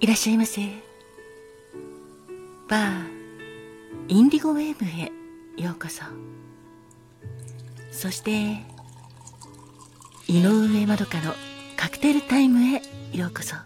[0.00, 0.62] いらっしゃいませ。
[2.70, 3.04] バー
[4.08, 5.12] インディゴウェーブへ
[5.62, 6.02] ようこそ。
[7.92, 8.56] そして
[10.26, 11.34] 井上まどかの
[11.76, 12.80] カクテルタイムへ
[13.12, 13.56] ようこそ。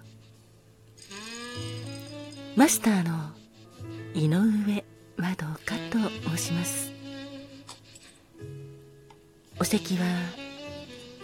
[2.57, 3.31] マスターの
[4.13, 4.85] 井上
[5.17, 5.99] まどかと
[6.37, 6.93] 申します。
[9.61, 10.05] お席は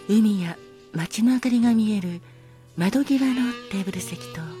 [0.07, 0.57] 海や
[0.93, 2.21] 街の明かりが見える
[2.77, 4.60] 窓際のテーブル席と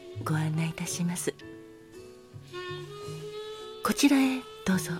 [0.23, 1.33] ご案内いたします。
[3.83, 4.91] こちらへどうぞ。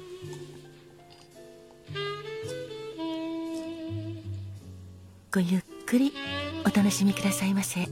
[5.34, 6.12] ごゆっくり
[6.66, 7.88] お楽しみくださいませ。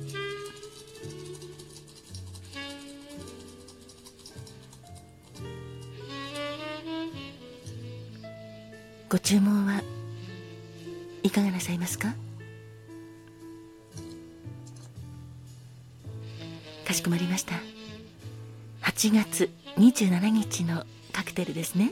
[9.07, 9.81] ご注文は
[11.23, 12.13] いかがなさいますか？
[16.89, 17.53] かしこまりました。
[18.81, 21.91] 8月27日のカクテルですね。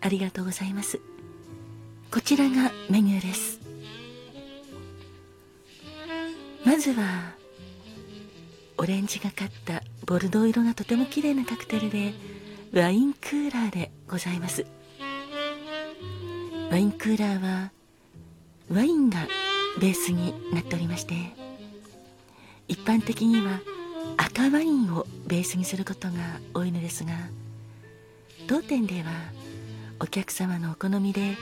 [0.00, 1.00] ありがとうございます。
[2.12, 3.58] こちらがメニューです。
[6.64, 7.32] まずは
[8.78, 12.14] オレンジがかったボルドー色がとても綺麗なカクテルで
[12.72, 14.66] ワインクーラーでございます。
[16.70, 17.72] ワインクーラーは
[18.72, 19.26] ワインが
[19.80, 21.43] ベースになっておりまして
[22.68, 23.60] 一般的には
[24.16, 26.14] 赤ワインをベースにすることが
[26.54, 27.12] 多いのですが
[28.46, 29.10] 当店では
[30.00, 31.36] お客様のお好みで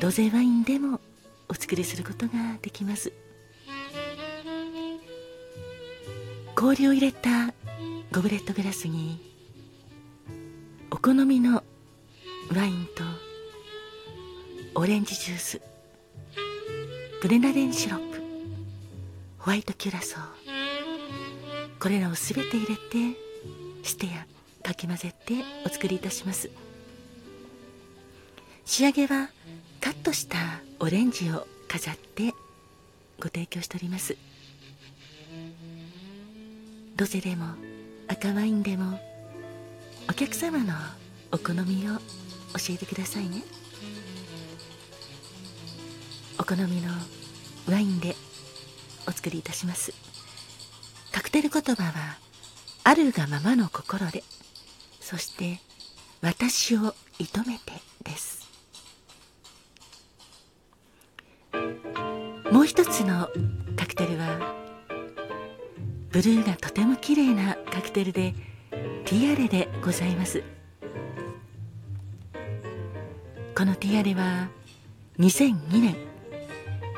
[0.00, 1.00] ロゼワインでも
[1.48, 3.12] お作りすることができます。
[6.54, 7.52] 氷を入れた
[8.12, 9.18] ゴブレットグラスに
[10.90, 11.64] お好みの
[12.54, 13.02] ワインと
[14.76, 15.60] オレンジジュース
[17.20, 18.11] グレナデンシロップ
[19.42, 20.20] ホワイトキュラソー。
[21.80, 23.18] これらを全て入れて
[23.82, 24.24] ステや
[24.62, 25.34] かき混ぜて
[25.66, 26.48] お作りいたします。
[28.64, 29.30] 仕上げは
[29.80, 30.38] カットした
[30.78, 32.32] オレンジを飾って
[33.18, 34.16] ご提供しております。
[36.96, 37.46] ロゼでも
[38.06, 39.00] 赤ワインでも
[40.08, 40.72] お客様の
[41.32, 43.42] お好みを教えてくださいね。
[46.38, 46.92] お好みの
[47.68, 48.14] ワインで
[49.06, 49.92] お作りいたします。
[51.12, 52.18] カクテル言葉は
[52.84, 54.24] あるがままの心で
[55.00, 55.60] そして
[56.20, 58.48] 私を射止めてです。
[62.50, 63.28] もう一つの
[63.76, 64.54] カクテルは
[66.10, 68.34] ブルーがとても綺麗なカクテルで
[69.04, 70.42] ティアレでございます。
[73.56, 74.48] このティアレは
[75.18, 76.11] 2002年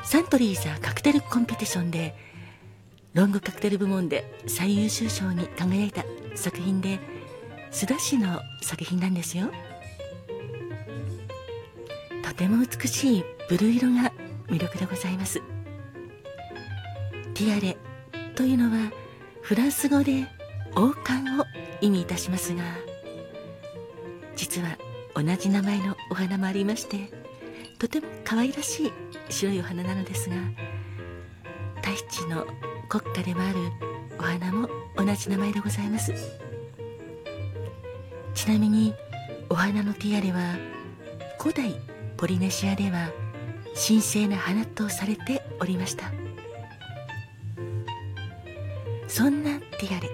[0.04, 2.15] サントリーザカクテルコンペティションで
[3.15, 6.04] ロングカクテル部門で最優秀賞に輝いた
[6.34, 7.00] 作品で
[7.72, 9.50] 須田市の作品なんですよ。
[12.22, 14.12] とても美しいブルー色が
[14.48, 15.41] 魅力でございます。
[17.34, 17.76] ティアレ
[18.34, 18.93] というのは
[19.43, 20.26] フランス語で
[20.76, 21.44] 王冠を
[21.81, 22.62] 意味いたしますが
[24.37, 24.78] 実は
[25.14, 27.24] 同じ名前のお花もありまして
[27.79, 28.93] とても可愛らしい
[29.29, 30.37] 白いお花なのですが
[31.83, 32.47] 大地の
[32.89, 33.59] 国家でもある
[34.19, 36.12] お花も同じ名前でございます。
[38.35, 38.95] ちなみに
[39.49, 40.57] お花のティアレは
[41.38, 41.75] 古代
[42.17, 43.11] ポリネシアでは
[43.75, 46.12] 神聖な花とされておりました。
[49.09, 50.09] そんなティアレ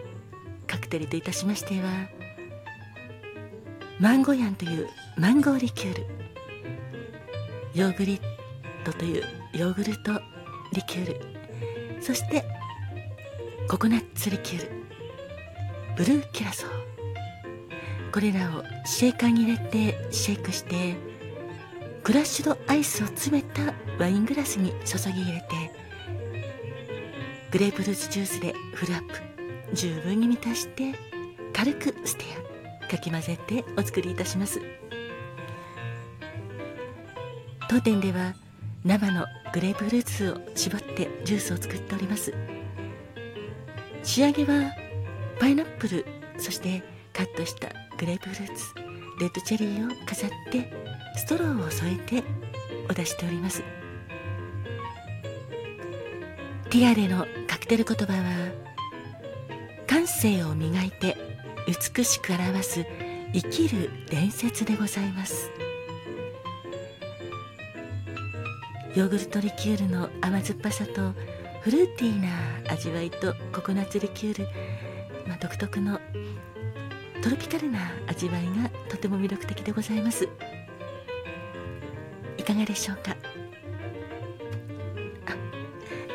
[0.67, 1.89] カクテルといたしましては
[3.99, 6.07] マンゴヤンというマンゴーリキュール。
[7.75, 8.21] ヨーグリッ
[8.85, 9.23] トという
[9.53, 10.21] ヨーグルト
[10.73, 11.15] リキュー
[11.97, 12.03] ル。
[12.03, 12.45] そして
[13.69, 14.71] ココナッツリキュール。
[15.97, 16.71] ブルーキュラソー。
[18.13, 20.97] これらをシェーカーに入れてシェイクして
[22.03, 25.47] クラッシュドアイスを詰めたワイングラスに注ぎ入れて
[27.53, 29.15] グレープフルーツジュースでフルアップ。
[29.73, 30.93] 十分に満たして
[31.53, 32.25] 軽くステ
[32.85, 34.61] アかき混ぜてお作りいたします。
[37.71, 38.35] 当店では
[38.85, 42.35] 生のグレープフルーツを絞ってジュースを作っております。
[44.03, 44.73] 仕上げは
[45.39, 46.05] パイナップル
[46.37, 46.83] そして
[47.13, 48.75] カットしたグレープフルーツ
[49.21, 50.69] レッドチェリーを飾って
[51.15, 52.25] ストローを添えて
[52.91, 53.63] お出しております。
[56.71, 58.53] ティアレのカクテル言葉は
[59.87, 61.17] 感性を磨いて
[61.69, 62.85] 美しく表す
[63.33, 65.60] 生きる伝説でございます。
[68.97, 71.13] ヨーグルトリキュールの甘酸っぱさと
[71.63, 72.29] フルーティーな
[72.73, 74.49] 味わいとココナッツリキュール、
[75.29, 76.01] まあ、独特の
[77.23, 77.79] トロピカルな
[78.09, 80.29] 味わいがとても魅力的でございます。
[82.37, 83.17] いかがでしょうか？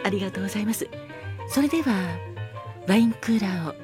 [0.03, 0.87] あありがとうございます。
[1.49, 1.93] それでは
[2.87, 3.75] ワインクーラーを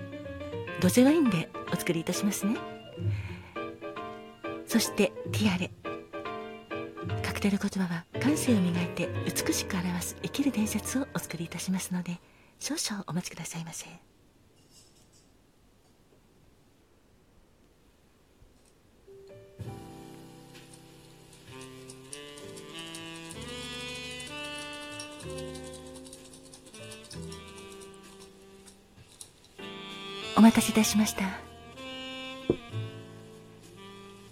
[0.81, 2.57] ロゼワインでお作りいたしますね。
[4.67, 5.71] そしてティアレ。
[7.41, 12.19] テル言葉は感性を磨いて美しく表す生きる伝説をお作りいたしますので
[12.59, 13.87] 少々お待ちくださいませ。
[30.37, 31.23] お待たせいたしました。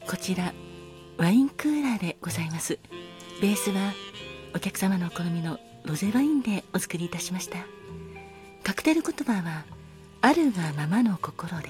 [0.08, 0.54] こちら
[1.18, 2.78] ワインクーラーでございます。
[3.42, 3.94] ベースは
[4.54, 7.60] お客様のお好みのロゼワインでお作りいたしました。
[8.64, 9.64] カクテル言葉は
[10.20, 11.70] あるがままの心で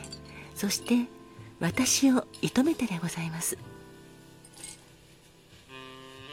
[0.56, 1.08] そして
[1.60, 3.60] 私を射止めてでございます。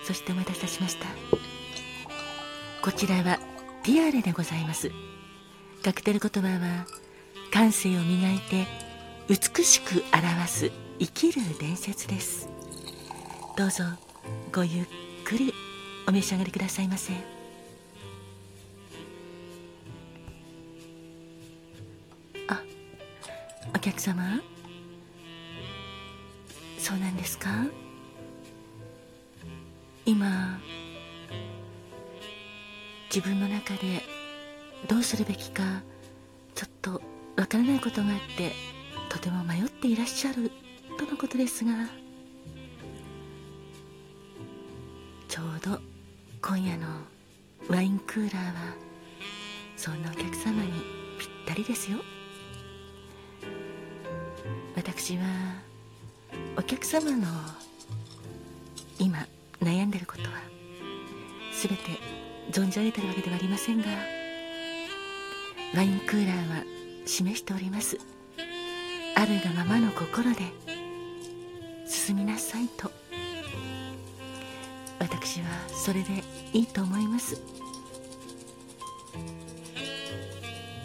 [0.05, 1.07] そしてお待たせいたしました。
[2.83, 3.39] こちらは
[3.83, 4.91] ティアレでございます。
[5.85, 6.87] カクテル言葉は
[7.53, 8.67] 感性を磨いて
[9.29, 12.49] 美しく表す生きる伝説です。
[13.55, 13.85] どうぞ
[14.51, 14.87] ごゆっ
[15.27, 15.53] くり
[16.07, 17.13] お召し上がりくださいませ
[22.47, 22.63] あ
[23.75, 24.41] お客様？
[26.79, 27.49] そうなんですか？
[30.05, 30.61] 今
[33.13, 34.05] 自分の中で
[34.87, 35.83] どうするべきか
[36.55, 37.03] ちょっと
[37.37, 38.53] わからないことがあって
[39.09, 40.53] とても迷っていらっしゃる
[40.97, 42.06] とのことですが。
[45.37, 45.79] ちょうど
[46.41, 46.87] 今夜の
[47.69, 48.75] ワインクーラーは
[49.77, 50.73] そんなお客様に
[51.19, 51.99] ぴったりですよ。
[54.75, 55.25] 私は
[56.57, 57.27] お客様の
[58.99, 59.27] 今
[59.61, 60.29] 悩んでることは
[61.53, 62.01] 全て
[62.51, 63.89] 存じ上げてるわけではありませんが
[65.75, 66.65] ワインクーラーは
[67.05, 67.99] 示しております。
[69.15, 70.39] あるがままの心で
[71.87, 72.86] 進みなさいと
[75.37, 76.23] 私はそれで
[76.55, 77.39] いいと思います。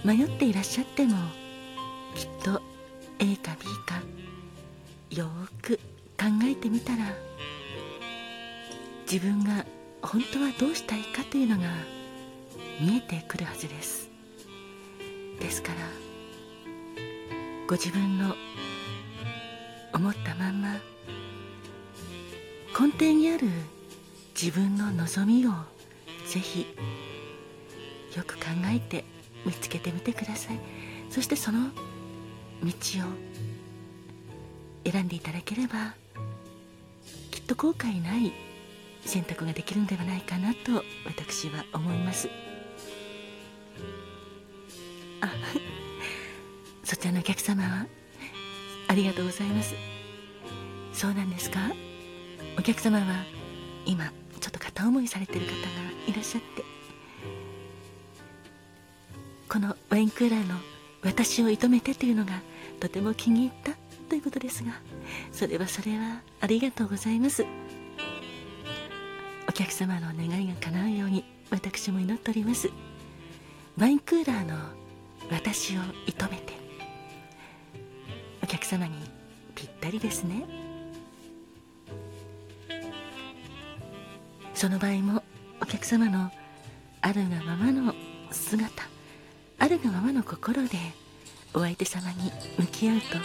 [0.03, 1.15] 迷っていらっしゃっても
[2.15, 2.61] きっと
[3.19, 4.01] A か B か
[5.11, 5.77] よーく
[6.17, 7.13] 考えてみたら
[9.09, 9.65] 自分が
[10.01, 11.69] 本当はどうしたいかというのが
[12.81, 14.09] 見えてくるはずです。
[15.39, 15.77] ですから
[17.67, 18.35] ご自分の
[19.93, 20.73] 思ったまんま
[22.77, 23.47] 根底にある
[24.41, 25.51] 自分の望みを
[26.25, 26.65] ぜひ
[28.15, 29.03] よく考えて
[29.45, 30.59] 見つけてみてください。
[31.09, 31.69] そしてその
[32.63, 32.71] 道を
[34.91, 35.93] 選んでいただければ
[37.29, 38.31] きっと後悔ない
[39.05, 42.29] 選択ができるんではないかなと私は思います。
[45.21, 45.31] あ
[46.83, 47.85] そちらのお客様は
[48.87, 49.75] ありがとうございます。
[50.93, 51.59] そうなんですか？
[52.57, 53.23] お客様は
[53.85, 55.55] 今ちょっと片思いされてる方が
[56.07, 56.63] いらっしゃって。
[59.47, 60.55] このワインクーラーの
[61.03, 62.41] 「私を射止めて」というのが
[62.79, 63.73] とても気に入った
[64.07, 64.71] ということですが
[65.33, 67.45] それはそれはありがとうございます。
[69.47, 72.69] お客様の願いが叶うように私も祈っております。
[73.77, 74.57] ワインクーラーの
[75.29, 76.53] 「私を射止めて」
[78.41, 78.95] お客様に
[79.53, 80.70] ぴったりですね。
[84.61, 85.23] その場合も
[85.59, 86.29] お客様の
[87.01, 87.95] あるがままの
[88.29, 88.83] 姿
[89.57, 90.77] あるがままの心で
[91.55, 93.17] お相手様に向き合うときっ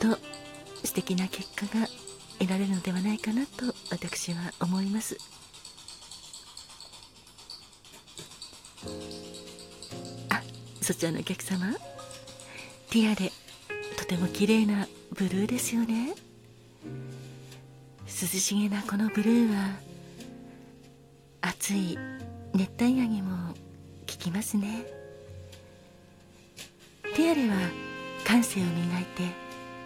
[0.00, 0.18] と
[0.84, 1.86] 素敵な結果が
[2.38, 5.16] 得られるのではないかなと私は思います。
[10.28, 10.42] あ
[10.82, 11.72] そちらのお客様。
[12.90, 13.32] ティアで
[13.96, 16.14] とても綺麗なブルーですよね。
[18.04, 19.93] 涼しげなこのブルーは
[21.64, 21.98] 暑い
[22.52, 23.54] 熱帯夜にも効
[24.04, 24.84] きますね。
[27.16, 27.56] ティアレは
[28.22, 29.22] 感性を磨いて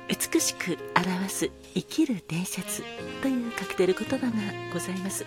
[0.08, 2.82] 美しく表す生きる伝説
[3.22, 4.32] というカクテル言葉が
[4.72, 5.24] ございます。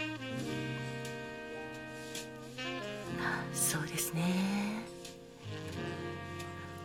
[3.53, 4.22] そうですね。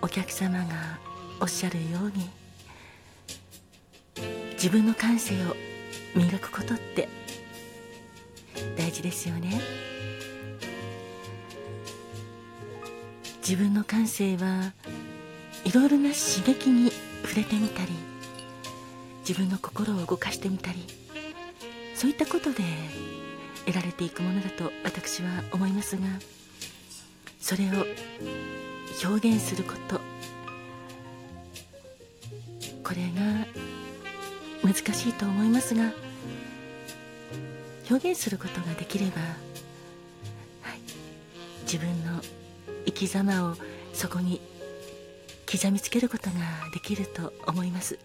[0.01, 1.01] お客様が
[1.41, 2.31] おっしゃるように
[4.53, 5.57] 自分の感性を
[6.15, 7.09] 磨くことって
[8.97, 9.61] 事ですよね。
[13.47, 14.73] 自分の感性は
[15.65, 16.91] いろいろな刺激に
[17.23, 17.93] 触れてみたり
[19.21, 20.85] 自分の心を動かしてみたり
[21.95, 22.65] そういったことで
[23.67, 26.03] 得られていくものだと私は思いますが
[27.39, 27.87] それを
[29.09, 30.01] 表現すること。
[32.83, 33.47] これが
[34.63, 35.93] 難しいと思いますが
[37.89, 39.21] 表現することができれば、
[40.63, 40.81] はい、
[41.63, 42.21] 自分の
[42.85, 43.57] 生き様を
[43.93, 44.41] そこに
[45.51, 46.37] 刻みつけることが
[46.73, 47.99] できると思います。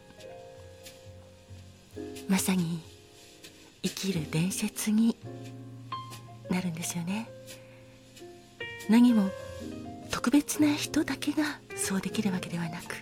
[2.27, 2.79] まさに
[3.83, 5.17] 生きる伝説に
[6.50, 7.29] なるんですよね。
[8.89, 9.29] 何も
[10.11, 12.95] 特別な人だけがそうできるわけではなく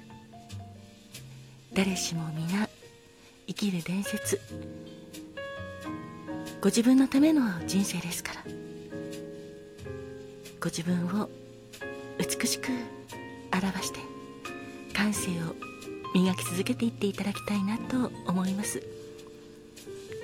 [1.73, 2.69] 誰しも皆
[3.47, 4.39] 生きる伝説
[6.61, 8.43] ご自分のための人生ですから。
[10.59, 11.29] ご自分を
[12.17, 12.67] 美しく
[13.53, 13.99] 表して
[14.93, 15.55] 感性を
[16.13, 18.83] 磨き続けていっていただきたいなと思います。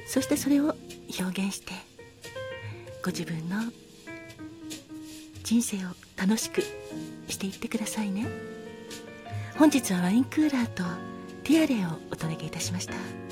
[0.07, 0.75] そしてそれを
[1.19, 1.71] 表現して
[3.01, 3.71] ご自分の
[5.43, 6.61] 人生を楽しく
[7.29, 8.27] していってくださいね。
[9.57, 10.83] 本日はワインクーラーと
[11.43, 13.24] ティアレをお届けいたしました。